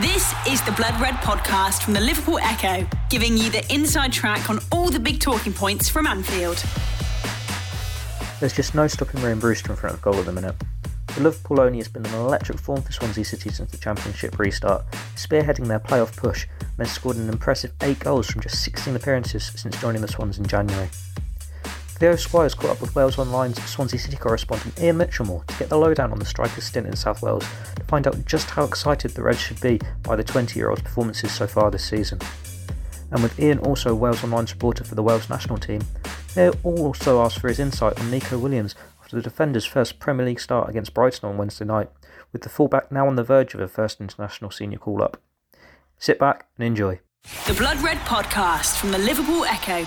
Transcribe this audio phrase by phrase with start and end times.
[0.00, 4.48] This is the Blood Red podcast from the Liverpool Echo, giving you the inside track
[4.48, 6.64] on all the big talking points from Anfield.
[8.40, 10.54] There's just no stopping Rhian Brewster in front of goal at the minute.
[11.08, 14.90] The Liverpool only has been an electric form for Swansea City since the Championship restart,
[15.14, 19.52] spearheading their playoff push and has scored an impressive 8 goals from just 16 appearances
[19.54, 20.88] since joining the Swans in January.
[22.02, 25.78] Theo Squires caught up with Wales Online's Swansea City correspondent Ian Mitchelmore to get the
[25.78, 27.46] lowdown on the striker's stint in South Wales
[27.76, 30.82] to find out just how excited the Reds should be by the 20 year old's
[30.82, 32.18] performances so far this season.
[33.12, 35.82] And with Ian also Wales Online supporter for the Wales national team,
[36.34, 40.40] they also asked for his insight on Neco Williams after the defender's first Premier League
[40.40, 41.88] start against Brighton on Wednesday night,
[42.32, 45.22] with the fullback now on the verge of a first international senior call up.
[45.98, 46.98] Sit back and enjoy.
[47.46, 49.86] The Blood Red podcast from the Liverpool Echo.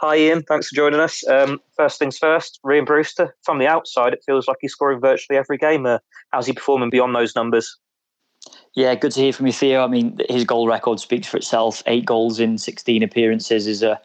[0.00, 0.42] Hi, Ian.
[0.42, 1.26] Thanks for joining us.
[1.26, 3.34] Um, first things first, Rhian Brewster.
[3.42, 5.86] From the outside, it feels like he's scoring virtually every game.
[5.86, 5.98] Uh,
[6.30, 7.76] how's he performing beyond those numbers?
[8.74, 9.82] Yeah, good to hear from you, Theo.
[9.82, 11.82] I mean, his goal record speaks for itself.
[11.86, 14.00] Eight goals in 16 appearances is a,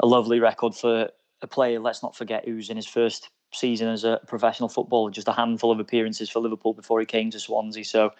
[0.00, 1.10] a lovely record for
[1.42, 1.78] a player.
[1.78, 5.70] Let's not forget who's in his first season as a professional footballer, just a handful
[5.70, 7.84] of appearances for Liverpool before he came to Swansea.
[7.84, 8.12] So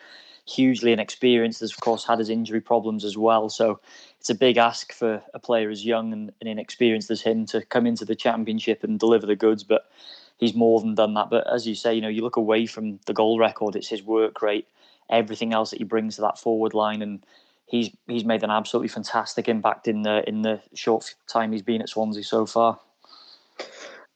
[0.46, 1.60] hugely inexperienced.
[1.60, 3.48] Has of course had his injury problems as well.
[3.48, 3.80] So
[4.20, 7.62] it's a big ask for a player as young and, and inexperienced as him to
[7.62, 9.64] come into the championship and deliver the goods.
[9.64, 9.90] But
[10.38, 11.30] he's more than done that.
[11.30, 14.02] But as you say, you know, you look away from the goal record, it's his
[14.02, 14.68] work rate,
[15.10, 17.24] everything else that he brings to that forward line, and
[17.66, 21.82] he's he's made an absolutely fantastic impact in the in the short time he's been
[21.82, 22.78] at Swansea so far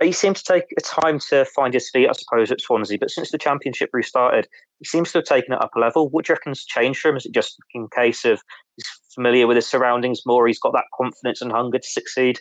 [0.01, 2.99] he seemed to take a time to find his feet, I suppose, at Swansea.
[2.99, 6.09] But since the championship restarted, he seems to have taken it up a level.
[6.09, 7.17] What do you reckon's changed for him?
[7.17, 8.41] Is it just in case of
[8.77, 10.47] he's familiar with his surroundings more?
[10.47, 12.41] He's got that confidence and hunger to succeed.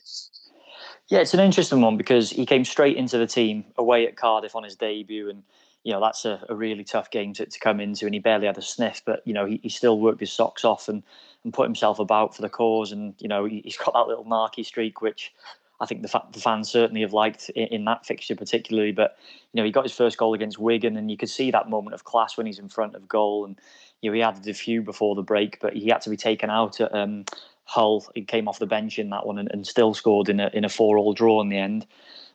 [1.09, 4.55] Yeah, it's an interesting one because he came straight into the team away at Cardiff
[4.55, 5.41] on his debut, and
[5.83, 8.45] you know that's a, a really tough game to, to come into, and he barely
[8.45, 11.02] had a sniff, but you know he, he still worked his socks off and
[11.44, 14.25] and put himself about for the cause, and you know he, he's got that little
[14.25, 15.31] narky streak which
[15.80, 18.92] I think the, fa- the fans certainly have liked in, in, that fixture particularly.
[18.92, 19.18] But
[19.54, 21.94] you know, he got his first goal against Wigan, and you could see that moment
[21.94, 23.46] of class when he's in front of goal.
[23.46, 23.60] And
[24.02, 26.50] you know, he added a few before the break, but he had to be taken
[26.50, 27.26] out at um,
[27.66, 28.06] Hull.
[28.16, 30.66] He came off the bench in that one and, and still scored in a in
[30.66, 31.86] a four all draw in the end.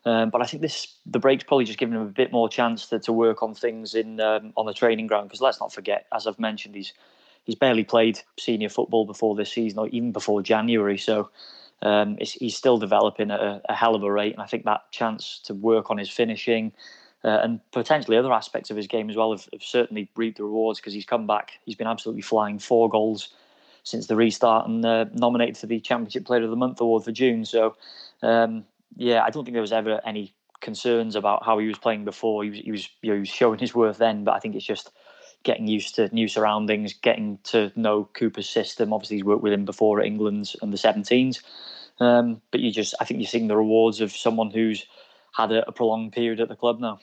[0.05, 2.87] Um, but I think this the break's probably just given him a bit more chance
[2.89, 6.07] to, to work on things in um, on the training ground because let's not forget,
[6.15, 6.93] as I've mentioned, he's
[7.45, 10.99] he's barely played senior football before this season or even before January.
[10.99, 11.31] So
[11.83, 14.91] um, he's still developing at a, a, hell of a rate, and I think that
[14.93, 16.73] chance to work on his finishing
[17.25, 20.45] uh, and potentially other aspects of his game as well have, have certainly reaped the
[20.45, 21.53] rewards because he's come back.
[21.65, 23.35] He's been absolutely flying, four goals
[23.83, 27.11] since the restart, and uh, nominated for the Championship Player of the Month award for
[27.11, 27.45] June.
[27.45, 27.77] So,
[28.23, 28.65] um,
[28.97, 32.45] yeah, I don't think there was ever any concerns about how he was playing before.
[32.45, 34.55] He was, he was, you know, he was showing his worth then, but I think
[34.55, 34.93] it's just
[35.43, 38.93] getting used to new surroundings, getting to know Cooper's system.
[38.93, 41.43] Obviously, he's worked with him before at England's the 17s.
[42.01, 44.85] Um, but you just, I think you're seeing the rewards of someone who's
[45.35, 46.99] had a, a prolonged period at the club now.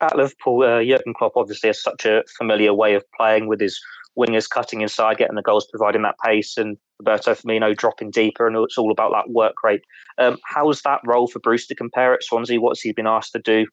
[0.00, 3.80] At Liverpool, uh, Jurgen Klopp obviously has such a familiar way of playing with his
[4.18, 8.56] wingers cutting inside, getting the goals, providing that pace, and Roberto Firmino dropping deeper, and
[8.56, 9.82] it's all about that work rate.
[10.18, 12.60] Um, how's that role for Brewster compare at Swansea?
[12.60, 13.66] What's he been asked to do?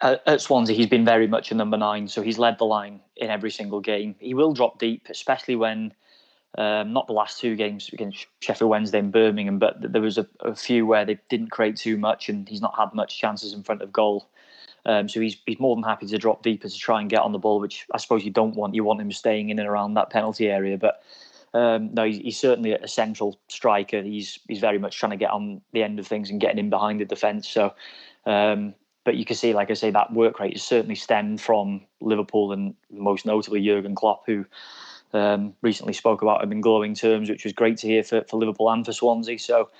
[0.00, 3.00] Uh, at Swansea, he's been very much a number nine, so he's led the line
[3.16, 4.14] in every single game.
[4.18, 5.94] He will drop deep, especially when
[6.56, 10.26] um, not the last two games against Sheffield Wednesday and Birmingham, but there was a,
[10.40, 13.62] a, few where they didn't create too much, and he's not had much chances in
[13.62, 14.28] front of goal.
[14.86, 17.32] Um, so he's he's more than happy to drop deeper to try and get on
[17.32, 18.74] the ball, which I suppose you don't want.
[18.74, 21.02] You want him staying in and around that penalty area, but
[21.52, 24.02] um, no, he's, he's, certainly a central striker.
[24.02, 26.70] He's he's very much trying to get on the end of things and getting in
[26.70, 27.48] behind the defence.
[27.48, 27.74] So,
[28.24, 28.74] um,
[29.04, 32.52] but you can see, like I say, that work rate is certainly stemmed from Liverpool
[32.52, 34.46] and most notably Jurgen Klopp, who
[35.12, 38.38] um, recently spoke about him in glowing terms, which was great to hear for, for
[38.38, 39.38] Liverpool and for Swansea.
[39.38, 39.70] So,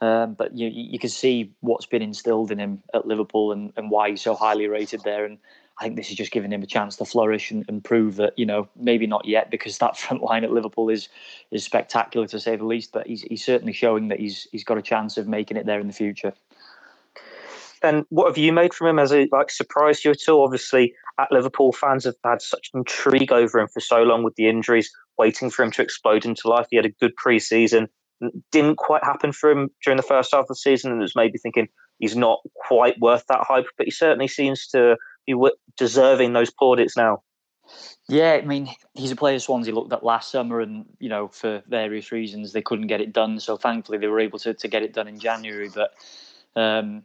[0.00, 3.90] um, but you you can see what's been instilled in him at Liverpool and, and
[3.90, 5.24] why he's so highly rated there.
[5.24, 5.38] And
[5.78, 8.38] I think this is just giving him a chance to flourish and, and prove that
[8.38, 11.08] you know maybe not yet because that front line at Liverpool is
[11.50, 12.92] is spectacular to say the least.
[12.92, 15.80] But he's he's certainly showing that he's he's got a chance of making it there
[15.80, 16.34] in the future.
[17.84, 18.98] And what have you made from him?
[18.98, 20.44] Has it like surprised you at all?
[20.44, 24.48] Obviously, at Liverpool, fans have had such intrigue over him for so long with the
[24.48, 26.66] injuries, waiting for him to explode into life.
[26.70, 27.88] He had a good pre-season,
[28.50, 31.38] didn't quite happen for him during the first half of the season, and was maybe
[31.38, 33.66] thinking he's not quite worth that hype.
[33.76, 34.96] But he certainly seems to
[35.26, 35.34] be
[35.76, 37.22] deserving those plaudits now.
[38.08, 41.62] Yeah, I mean, he's a player Swansea looked at last summer, and you know, for
[41.68, 43.40] various reasons, they couldn't get it done.
[43.40, 45.70] So thankfully, they were able to to get it done in January.
[45.74, 45.94] But
[46.56, 47.04] um,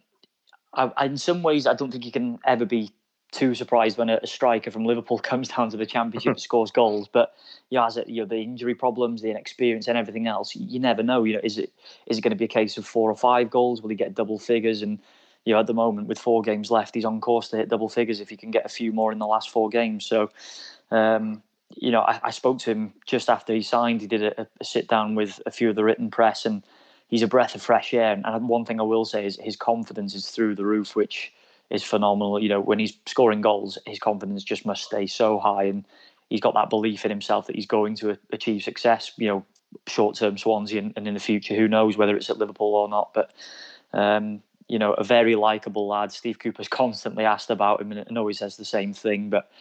[0.73, 2.91] I, in some ways, I don't think you can ever be
[3.31, 7.07] too surprised when a, striker from Liverpool comes down to the Championship and scores goals.
[7.11, 7.33] But
[7.69, 11.03] yeah, as it, you know, the injury problems, the inexperience, and everything else, you never
[11.03, 11.23] know.
[11.23, 11.71] You know, is it
[12.07, 13.81] is it going to be a case of four or five goals?
[13.81, 14.81] Will he get double figures?
[14.81, 14.99] And
[15.45, 17.89] you know, at the moment with four games left, he's on course to hit double
[17.89, 20.05] figures if he can get a few more in the last four games.
[20.05, 20.29] So.
[20.91, 21.43] Um,
[21.75, 24.01] you know, I, I, spoke to him just after he signed.
[24.01, 26.63] He did a, a sit down with a few of the written press, and
[27.09, 28.21] he's a breath of fresh air.
[28.23, 31.33] And one thing I will say is his confidence is through the roof, which
[31.69, 32.41] is phenomenal.
[32.41, 35.85] You know, when he's scoring goals, his confidence just must stay so high, and
[36.29, 39.11] he's got that belief in himself that he's going to achieve success.
[39.17, 39.45] You know,
[39.87, 42.87] short term Swansea and, and, in the future, who knows whether it's at Liverpool or
[42.87, 43.13] not.
[43.13, 43.33] But
[43.93, 46.11] um, you know, a very likable lad.
[46.11, 49.29] Steve Cooper's constantly asked about him, and always says the same thing.
[49.29, 49.51] But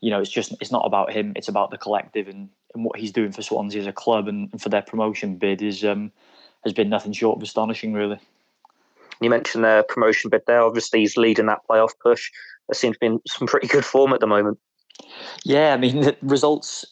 [0.00, 1.32] you know, it's just it's not about him.
[1.36, 4.50] It's about the collective and, and what he's doing for Swansea as a club and,
[4.52, 6.12] and for their promotion bid is um,
[6.64, 8.18] has been nothing short of astonishing, really.
[9.20, 10.62] You mentioned their promotion bid there.
[10.62, 12.30] Obviously, he's leading that playoff push.
[12.68, 14.58] There seems to be in some pretty good form at the moment.
[15.44, 16.84] Yeah, I mean, the results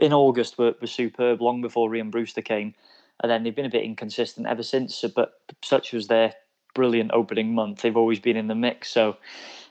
[0.00, 2.74] in August were, were superb long before Rhian Brewster came.
[3.22, 5.04] And then they've been a bit inconsistent ever since.
[5.14, 6.34] But such was their
[6.74, 7.82] brilliant opening month.
[7.82, 8.90] They've always been in the mix.
[8.90, 9.16] So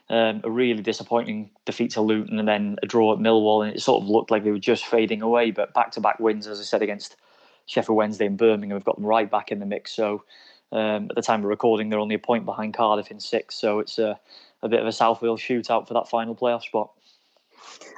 [0.08, 3.64] um, a really disappointing defeat to Luton and then a draw at Millwall.
[3.64, 5.50] And it sort of looked like they were just fading away.
[5.50, 7.16] But back to back wins, as I said, against
[7.66, 9.92] Sheffield Wednesday and Birmingham have got them right back in the mix.
[9.92, 10.24] So
[10.72, 13.78] um, at the time of recording, they're only a point behind Cardiff in six, so
[13.78, 14.18] it's a,
[14.62, 16.90] a bit of a South Wales shootout for that final playoff spot.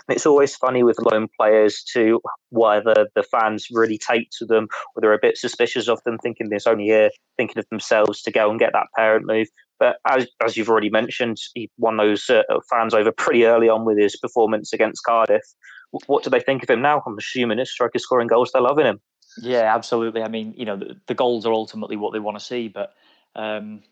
[0.08, 2.20] It's always funny with loan players to
[2.50, 6.48] whether the fans really take to them or they're a bit suspicious of them, thinking
[6.48, 9.48] they're only here thinking of themselves to go and get that parent move.
[9.78, 13.84] But as, as you've already mentioned, he won those uh, fans over pretty early on
[13.84, 15.42] with his performance against Cardiff.
[16.06, 17.02] What do they think of him now?
[17.06, 19.00] I'm assuming his striker scoring goals, they're loving him.
[19.38, 20.22] Yeah, absolutely.
[20.22, 22.94] I mean, you know, the, the goals are ultimately what they want to see, but
[23.34, 23.82] um,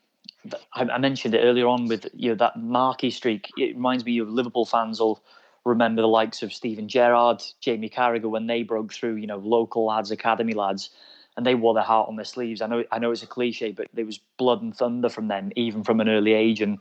[0.72, 3.50] I, I, mentioned it earlier on with you know that marquee streak.
[3.56, 5.22] It reminds me of Liverpool fans will
[5.64, 9.16] remember the likes of Steven Gerrard, Jamie Carragher when they broke through.
[9.16, 10.90] You know, local lads, academy lads,
[11.36, 12.60] and they wore their heart on their sleeves.
[12.60, 15.50] I know, I know it's a cliche, but there was blood and thunder from them,
[15.56, 16.80] even from an early age, and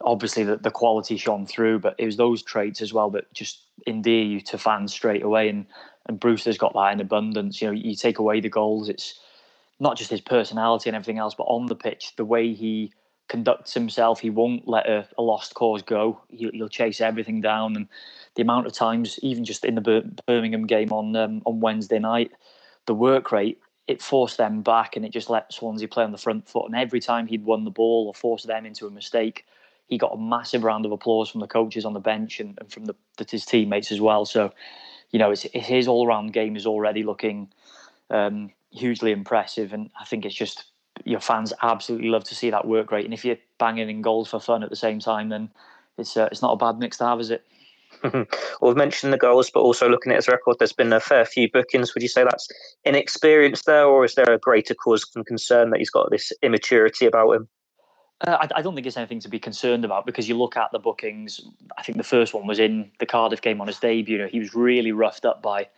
[0.00, 1.78] obviously the, the quality shone through.
[1.80, 5.48] But it was those traits as well that just endear you to fans straight away,
[5.48, 5.66] and
[6.06, 7.60] and Brewster's got that in abundance.
[7.60, 9.18] You know, you take away the goals, it's
[9.80, 12.92] not just his personality and everything else, but on the pitch, the way he
[13.28, 16.20] conducts himself, he won't let a, a lost cause go.
[16.30, 17.88] He'll, he'll, chase everything down, and
[18.34, 22.32] the amount of times, even just in the Birmingham game on um, on Wednesday night,
[22.86, 26.18] the work rate it forced them back, and it just let Swansea play on the
[26.18, 26.66] front foot.
[26.66, 29.44] And every time he'd won the ball or forced them into a mistake,
[29.86, 32.72] he got a massive round of applause from the coaches on the bench and, and
[32.72, 32.94] from the,
[33.28, 34.24] his teammates as well.
[34.24, 34.52] So
[35.10, 37.48] you know, it's, his all round game is already looking
[38.10, 40.64] um, hugely impressive, and I think it's just
[41.04, 43.04] your fans absolutely love to see that work rate.
[43.04, 45.50] And if you're banging in goals for fun at the same time, then
[45.98, 47.44] it's uh, it's not a bad mix to have, is it?
[48.02, 48.26] well,
[48.62, 51.50] we've mentioned the goals, but also looking at his record, there's been a fair few
[51.50, 51.94] bookings.
[51.94, 52.48] Would you say that's
[52.84, 57.06] inexperience there, or is there a greater cause of concern that he's got this immaturity
[57.06, 57.48] about him?
[58.26, 60.72] Uh, I, I, don't think it's anything to be concerned about because you look at
[60.72, 61.40] the bookings.
[61.76, 64.16] I think the first one was in the Cardiff game on his debut.
[64.16, 65.68] You know, he was really roughed up by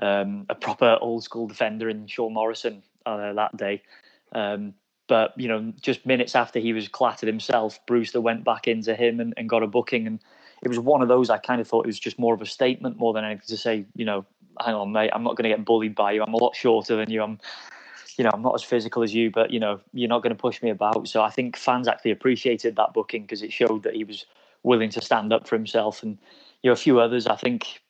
[0.00, 3.82] um, a proper old school defender in Sean Morrison uh, that day.
[4.32, 4.74] Um,
[5.06, 9.20] but you know, just minutes after he was clattered himself, Brewster went back into him
[9.20, 10.06] and, and got a booking.
[10.06, 10.20] And
[10.62, 12.46] it was one of those I kind of thought it was just more of a
[12.46, 14.24] statement more than anything to say, you know,
[14.64, 16.22] hang on, mate, I'm not going to get bullied by you.
[16.22, 17.22] I'm a lot shorter than you.
[17.22, 17.38] I'm
[18.16, 20.40] you know, I'm not as physical as you, but you know, you're not going to
[20.40, 21.08] push me about.
[21.08, 24.26] So I think fans actually appreciated that booking because it showed that he was
[24.62, 26.02] willing to stand up for himself.
[26.02, 26.18] And
[26.62, 27.80] you know, a few others, I think,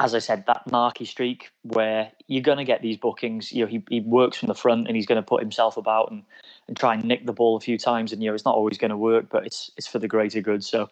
[0.00, 3.52] as I said, that marquee streak where you're going to get these bookings.
[3.52, 6.10] You know, he, he works from the front and he's going to put himself about
[6.10, 6.22] and,
[6.68, 8.12] and try and nick the ball a few times.
[8.12, 10.40] And you know, it's not always going to work, but it's it's for the greater
[10.40, 10.64] good.
[10.64, 10.90] So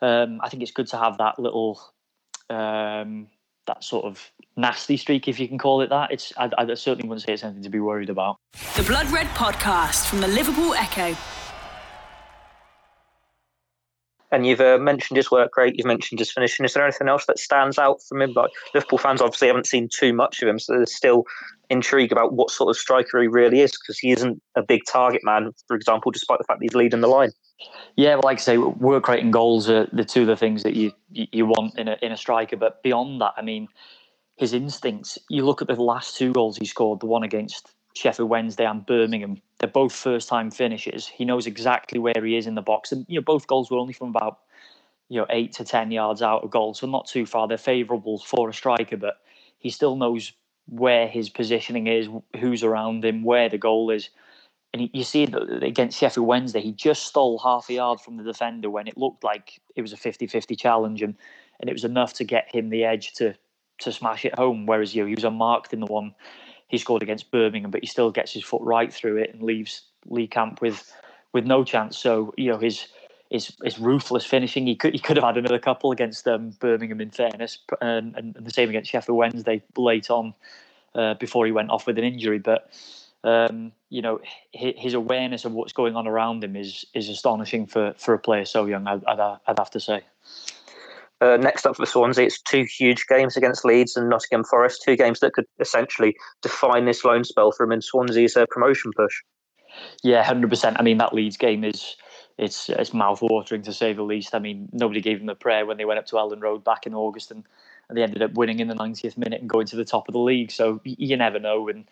[0.00, 1.80] um, I think it's good to have that little
[2.50, 3.28] um,
[3.66, 6.10] that sort of nasty streak, if you can call it that.
[6.10, 8.36] It's I, I certainly wouldn't say it's anything to be worried about.
[8.76, 11.16] The Blood Red Podcast from the Liverpool Echo.
[14.32, 15.76] And you've uh, mentioned his work rate.
[15.76, 16.64] You've mentioned his finishing.
[16.64, 18.32] Is there anything else that stands out from him?
[18.34, 21.24] Like Liverpool fans obviously haven't seen too much of him, so there's still
[21.70, 25.22] intrigue about what sort of striker he really is because he isn't a big target
[25.24, 27.30] man, for example, despite the fact that he's leading the line.
[27.96, 30.62] Yeah, well, like I say, work rate and goals are the two of the things
[30.62, 32.56] that you you want in a in a striker.
[32.56, 33.68] But beyond that, I mean,
[34.36, 35.18] his instincts.
[35.30, 38.84] You look at the last two goals he scored, the one against Sheffield Wednesday and
[38.84, 39.40] Birmingham.
[39.58, 41.06] They're both first time finishes.
[41.06, 42.92] He knows exactly where he is in the box.
[42.92, 44.40] And you know, both goals were only from about
[45.08, 47.48] you know eight to ten yards out of goal, so not too far.
[47.48, 49.22] They're favourable for a striker, but
[49.58, 50.32] he still knows
[50.68, 52.08] where his positioning is,
[52.38, 54.10] who's around him, where the goal is
[54.76, 58.68] and you see against Sheffield Wednesday, he just stole half a yard from the defender
[58.68, 61.14] when it looked like it was a 50-50 challenge, and
[61.60, 63.34] and it was enough to get him the edge to
[63.78, 64.66] to smash it home.
[64.66, 66.14] Whereas you know, he was unmarked in the one
[66.68, 69.82] he scored against Birmingham, but he still gets his foot right through it and leaves
[70.06, 70.92] Lee Camp with
[71.32, 71.96] with no chance.
[71.96, 72.88] So you know his
[73.30, 74.66] his, his ruthless finishing.
[74.66, 78.34] He could he could have had another couple against um, Birmingham, in fairness, and, and,
[78.34, 80.34] the same against Sheffield Wednesday late on
[80.94, 82.38] uh, before he went off with an injury.
[82.38, 82.70] But
[83.26, 84.20] um, you know
[84.52, 88.44] his, awareness of what's going on around him is is astonishing for, for a player
[88.44, 88.86] so young.
[88.86, 90.02] I'd, I'd, I'd have to say.
[91.20, 94.96] Uh, next up for Swansea, it's two huge games against Leeds and Nottingham Forest, two
[94.96, 99.22] games that could essentially define this loan spell for him in Swansea's uh, promotion push.
[100.02, 100.76] Yeah, hundred percent.
[100.78, 101.96] I mean, that Leeds game is
[102.38, 104.34] it's it's mouth-watering to say the least.
[104.34, 106.86] I mean, nobody gave them a prayer when they went up to Elland Road back
[106.86, 107.44] in August, and,
[107.88, 110.12] and they ended up winning in the 90th minute and going to the top of
[110.12, 110.50] the league.
[110.50, 111.84] So you never know, and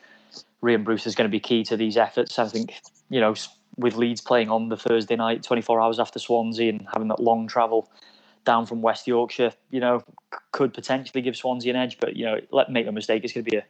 [0.62, 2.38] Rhian Brewster is going to be key to these efforts.
[2.38, 3.34] I think you know
[3.76, 7.48] with Leeds playing on the Thursday night, 24 hours after Swansea, and having that long
[7.48, 7.90] travel
[8.44, 10.02] down from West Yorkshire, you know,
[10.52, 11.98] could potentially give Swansea an edge.
[11.98, 13.64] But you know, let make no mistake, it's going to be a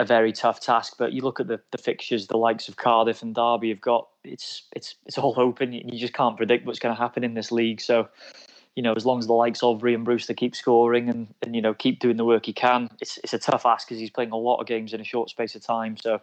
[0.00, 0.94] a very tough task.
[0.98, 4.08] But you look at the, the fixtures, the likes of Cardiff and Derby have got
[4.24, 5.72] it's it's it's all open.
[5.72, 7.80] You just can't predict what's going to happen in this league.
[7.80, 8.08] So,
[8.74, 11.62] you know, as long as the likes of Rhian Brewster keep scoring and, and you
[11.62, 14.32] know keep doing the work he can, it's it's a tough ask because he's playing
[14.32, 15.96] a lot of games in a short space of time.
[15.96, 16.20] So,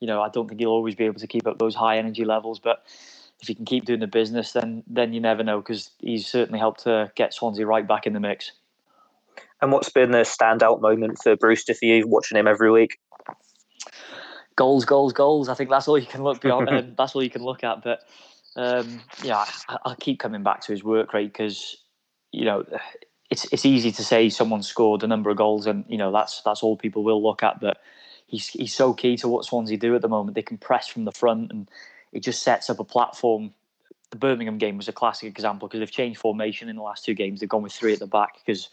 [0.00, 2.24] you know, I don't think he'll always be able to keep up those high energy
[2.24, 2.84] levels, but.
[3.42, 6.58] If he can keep doing the business, then then you never know because he's certainly
[6.58, 8.52] helped to get Swansea right back in the mix.
[9.62, 12.98] And what's been the standout moment for Brewster for you watching him every week?
[14.56, 15.48] Goals, goals, goals.
[15.48, 16.68] I think that's all you can look beyond.
[16.70, 17.82] um, that's all you can look at.
[17.82, 18.00] But
[18.56, 21.76] um, yeah, I, I, keep coming back to his work rate because
[22.32, 22.64] you know
[23.30, 26.42] it's it's easy to say someone scored a number of goals, and you know that's
[26.42, 27.60] that's all people will look at.
[27.60, 27.78] But
[28.26, 30.34] he's he's so key to what Swansea do at the moment.
[30.34, 31.70] They can press from the front, and
[32.12, 33.52] it just sets up a platform
[34.10, 37.14] the Birmingham game was a classic example because they've changed formation in the last two
[37.14, 37.40] games.
[37.40, 38.68] They've gone with three at the back because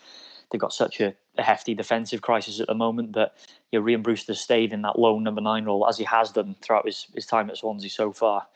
[0.52, 3.36] they've got such a, a hefty defensive crisis at the moment that
[3.72, 6.56] you know, Rhian Brewster stayed in that lone number nine role as he has done
[6.62, 8.48] throughout his, his time at Swansea so far.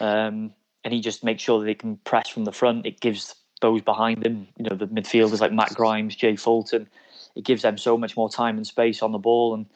[0.00, 0.52] Um,
[0.84, 2.86] and he just makes sure that they can press from the front.
[2.86, 6.88] It gives those behind him, you know, the midfielders like Matt Grimes, Jay Fulton,
[7.34, 9.54] it gives them so much more time and space on the ball.
[9.54, 9.66] And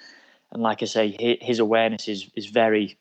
[0.53, 2.99] and like I say, his awareness is is very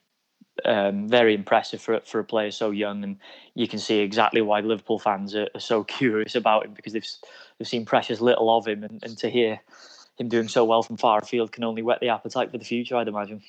[0.66, 3.18] um, very impressive for for a player so young, and
[3.56, 7.08] you can see exactly why Liverpool fans are, are so curious about him because they've
[7.58, 9.60] they've seen precious little of him, and, and to hear
[10.18, 12.98] him doing so well from far afield can only whet the appetite for the future,
[12.98, 13.42] I'd imagine.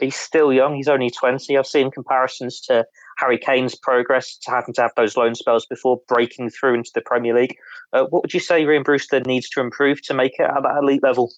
[0.00, 0.74] He's still young.
[0.74, 1.56] He's only 20.
[1.56, 2.86] I've seen comparisons to
[3.18, 7.00] Harry Kane's progress to having to have those loan spells before breaking through into the
[7.00, 7.56] Premier League.
[7.92, 10.78] Uh, what would you say Rhian Brewster needs to improve to make it at that
[10.82, 11.32] elite level?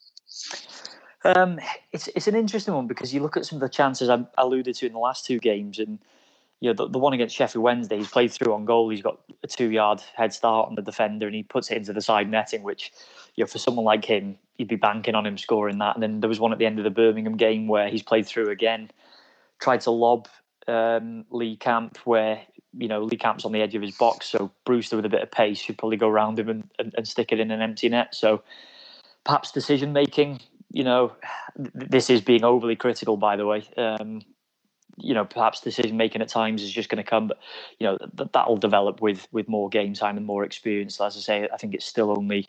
[1.25, 1.59] Um,
[1.93, 4.75] it's it's an interesting one because you look at some of the chances I alluded
[4.77, 5.99] to in the last two games, and
[6.61, 8.89] you know the, the one against Sheffield Wednesday, he's played through on goal.
[8.89, 11.93] He's got a two yard head start on the defender, and he puts it into
[11.93, 12.93] the side netting, which
[13.37, 15.95] you know for someone like him, you'd be banking on him scoring that.
[15.95, 18.27] And then there was one at the end of the Birmingham game where he's played
[18.27, 18.91] through again,
[19.61, 20.29] tried to lob
[20.67, 22.41] um, Lee Camp where
[22.77, 25.23] you know Lee Camp's on the edge of his box, so Brewster with a bit
[25.23, 27.89] of pace should probably go around him and, and, and stick it in an empty
[27.89, 28.15] net.
[28.15, 28.43] So
[29.25, 31.13] perhaps decision making you know,
[31.57, 33.65] this is being overly critical, by the way.
[33.77, 34.21] Um,
[35.01, 37.39] you know, perhaps decision making at times is just going to come, but
[37.79, 41.01] you know th- that'll develop with with more game time and more experience.
[41.01, 42.49] As I say, I think it's still only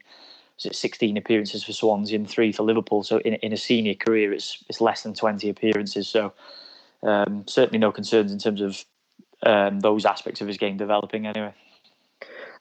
[0.65, 3.03] it 16 appearances for Swansea and three for Liverpool.
[3.03, 6.07] So in in a senior career, it's it's less than 20 appearances.
[6.07, 6.33] So
[7.03, 8.83] um, certainly no concerns in terms of
[9.45, 11.53] um, those aspects of his game developing anyway.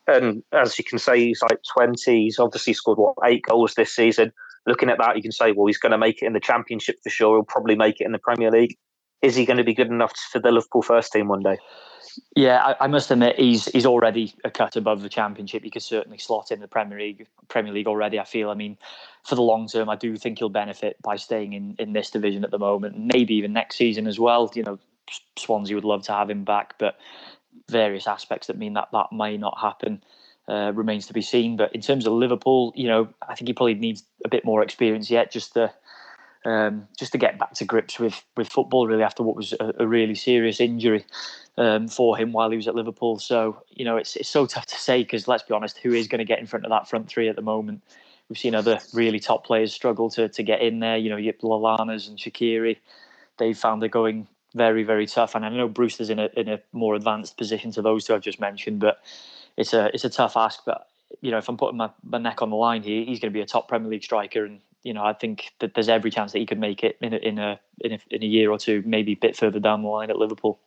[0.07, 2.23] And as you can say, he's like 20.
[2.23, 4.33] He's obviously scored what eight goals this season
[4.68, 6.99] looking at that, you can say, well, he's going to make it in the Championship
[7.02, 7.37] for sure.
[7.37, 8.76] He'll probably make it in the Premier League.
[9.22, 11.58] Is he going to be good enough for the Liverpool first team one day?
[12.34, 15.62] Yeah, I, I, must admit he's he's already a cut above the Championship.
[15.62, 18.18] He could certainly slot in the Premier League Premier League already.
[18.18, 18.50] I feel.
[18.50, 18.76] I mean,
[19.25, 22.44] for the long term, I do think he'll benefit by staying in in this division
[22.44, 24.50] at the moment, maybe even next season as well.
[24.54, 24.78] You know,
[25.37, 26.98] Swansea would love to have him back, but
[27.68, 30.02] various aspects that mean that that may not happen
[30.48, 31.56] uh, remains to be seen.
[31.56, 34.62] But in terms of Liverpool, you know, I think he probably needs a bit more
[34.62, 35.72] experience yet, just to
[36.45, 38.87] um, just to get back to grips with with football.
[38.87, 41.04] Really, after what was a, a really serious injury
[41.57, 43.18] um, for him while he was at Liverpool.
[43.18, 46.09] So you know, it's it's so tough to say because let's be honest, who is
[46.09, 47.83] going to get in front of that front three at the moment?
[48.28, 50.97] We've seen other really top players struggle to to get in there.
[50.97, 52.76] You know, Yip Lallanas and Shaqiri.
[53.38, 56.61] They found it going very very tough, and I know Brewster's in a in a
[56.73, 59.00] more advanced position to those two I've just mentioned, but
[59.57, 60.88] it's a it's a tough ask, but
[61.21, 63.37] you know, if I'm putting my, my neck on the line here, he's going to
[63.37, 66.32] be a top Premier League striker, and you know, I think that there's every chance
[66.32, 68.58] that he could make it in a, in a in a in a year or
[68.58, 70.61] two, maybe a bit further down the line at Liverpool.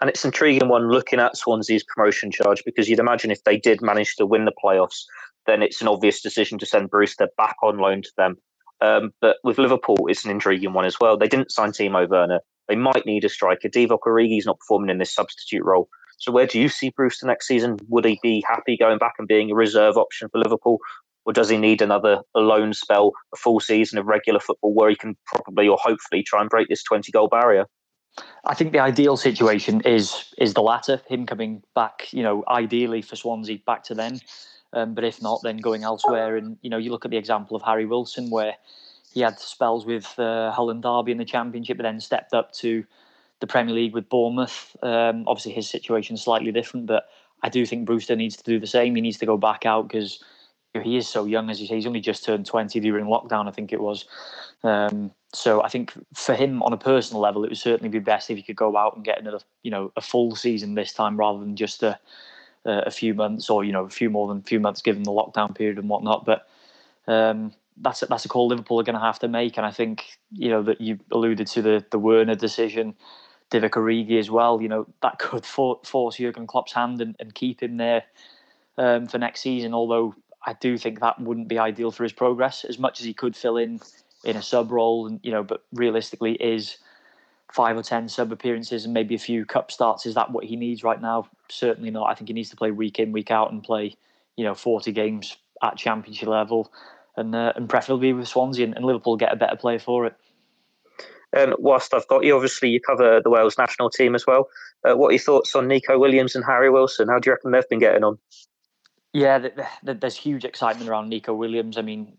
[0.00, 3.80] And it's intriguing one looking at Swansea's promotion charge because you'd imagine if they did
[3.80, 5.04] manage to win the playoffs,
[5.46, 8.36] then it's an obvious decision to send Brewster back on loan to them.
[8.80, 11.16] Um, but with Liverpool, it's an intriguing one as well.
[11.16, 12.40] They didn't sign Timo Werner.
[12.68, 13.68] They might need a striker.
[13.68, 15.88] Divock Origi's not performing in this substitute role.
[16.18, 17.76] So where do you see Brewster next season?
[17.88, 20.78] Would he be happy going back and being a reserve option for Liverpool?
[21.24, 24.96] Or does he need another loan spell, a full season of regular football where he
[24.96, 27.66] can probably or hopefully try and break this 20 goal barrier?
[28.44, 33.00] I think the ideal situation is is the latter, him coming back, you know, ideally
[33.00, 34.20] for Swansea back to then.
[34.74, 36.36] Um, but if not, then going elsewhere.
[36.36, 38.54] And you know, you look at the example of Harry Wilson, where
[39.12, 42.52] he had spells with uh, Hull and Derby in the Championship, but then stepped up
[42.54, 42.84] to
[43.40, 44.76] the Premier League with Bournemouth.
[44.82, 47.04] Um, obviously, his situation is slightly different, but
[47.42, 48.94] I do think Brewster needs to do the same.
[48.94, 50.22] He needs to go back out because
[50.82, 51.74] he is so young, as you say.
[51.74, 54.06] He's only just turned 20 during lockdown, I think it was.
[54.62, 58.30] Um, so I think for him on a personal level, it would certainly be best
[58.30, 61.16] if he could go out and get another, you know, a full season this time
[61.16, 61.98] rather than just a,
[62.64, 65.10] a few months or you know a few more than a few months given the
[65.10, 66.24] lockdown period and whatnot.
[66.24, 66.48] But
[67.06, 69.70] um, that's a, that's a call Liverpool are going to have to make, and I
[69.70, 72.94] think you know that you alluded to the the Werner decision.
[73.50, 77.34] Divock Origi as well, you know, that could for, force Jurgen Klopp's hand and, and
[77.34, 78.02] keep him there
[78.78, 79.74] um, for next season.
[79.74, 83.14] Although I do think that wouldn't be ideal for his progress as much as he
[83.14, 83.80] could fill in
[84.24, 86.78] in a sub role, and you know, but realistically, is
[87.52, 90.56] five or ten sub appearances and maybe a few cup starts is that what he
[90.56, 91.28] needs right now?
[91.50, 92.08] Certainly not.
[92.08, 93.94] I think he needs to play week in, week out, and play
[94.36, 96.72] you know forty games at championship level,
[97.16, 100.14] and uh, and preferably with Swansea and, and Liverpool get a better player for it.
[101.58, 104.48] Whilst I've got you, obviously you cover the Wales national team as well.
[104.84, 107.08] Uh, what are your thoughts on Neco Williams and Harry Wilson?
[107.08, 108.18] How do you reckon they've been getting on?
[109.12, 109.48] Yeah,
[109.82, 111.76] there's huge excitement around Neco Williams.
[111.76, 112.14] I mean,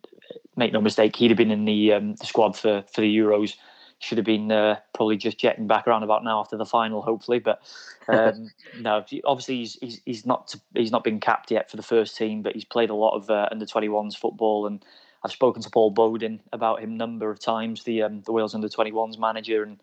[0.55, 3.55] make no mistake, he'd have been in the um, the squad for for the Euros.
[3.99, 7.39] Should have been uh, probably just jetting back around about now after the final, hopefully.
[7.39, 7.61] But
[8.07, 12.17] um, no, obviously he's, he's he's not he's not been capped yet for the first
[12.17, 14.83] team, but he's played a lot of uh, under 21s football, and
[15.23, 18.53] I've spoken to Paul Bodin about him a number of times, the um, the Wales
[18.53, 19.79] under 21s manager, and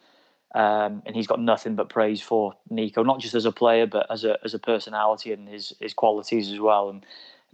[0.54, 4.06] um, and he's got nothing but praise for Neco, not just as a player, but
[4.10, 6.90] as a as a personality and his his qualities as well.
[6.90, 7.04] And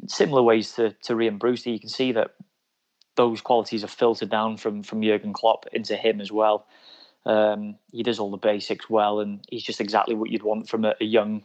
[0.06, 2.34] similar ways to to Rhian Brewster, you can see that
[3.16, 6.66] those qualities are filtered down from from Jurgen Klopp into him as well.
[7.26, 10.84] Um, he does all the basics well, and he's just exactly what you'd want from
[10.84, 11.44] a, a young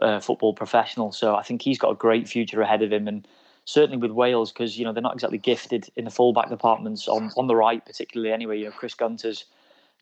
[0.00, 1.12] uh, football professional.
[1.12, 3.26] So I think he's got a great future ahead of him, and
[3.66, 7.32] certainly with Wales because you know they're not exactly gifted in the fullback departments on
[7.36, 8.32] on the right, particularly.
[8.32, 9.44] Anyway, you know Chris Gunter's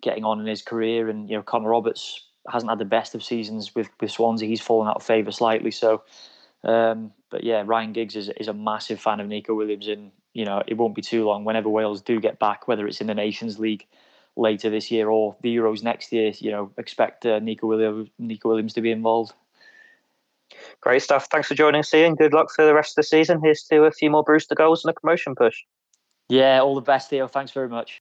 [0.05, 3.25] getting on in his career, and you know Connor Roberts hasn't had the best of
[3.25, 4.47] seasons with with Swansea.
[4.47, 5.71] He's fallen out of favour slightly.
[5.71, 6.03] So,
[6.63, 10.45] um, but yeah, Ryan Giggs is is a massive fan of Neco Williams, and you
[10.45, 11.45] know, it won't be too long.
[11.45, 13.87] Whenever Wales do get back, whether it's in the Nations League
[14.37, 18.49] later this year or the Euros next year, you know, expect uh, Neco, Williams, Neco
[18.49, 19.33] Williams to be involved.
[20.81, 21.29] Great stuff.
[21.31, 22.17] Thanks for joining us, Ian.
[22.17, 23.41] Good luck for the rest of the season.
[23.43, 25.63] Here's to a few more Brewster goals and a promotion push.
[26.29, 27.29] Yeah, all the best, Theo.
[27.29, 28.01] Thanks very much.